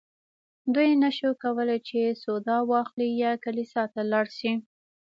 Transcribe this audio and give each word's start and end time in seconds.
دوی 0.73 0.89
نه 1.03 1.09
شوای 1.17 1.39
کولی 1.43 1.79
چې 1.87 2.19
سودا 2.23 2.57
واخلي 2.71 3.09
یا 3.23 3.31
کلیسا 3.45 3.83
ته 3.93 4.01
لاړ 4.11 4.25
شي. 4.37 4.51